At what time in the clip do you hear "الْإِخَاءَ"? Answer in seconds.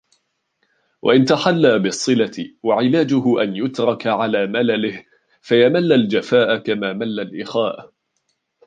7.19-7.93